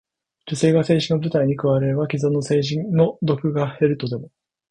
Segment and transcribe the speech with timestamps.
[0.47, 4.31] 女性が政治の舞台に加われば、既存の政治の毒が減るとでも？